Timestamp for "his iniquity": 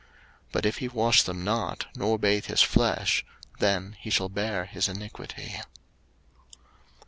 4.65-5.61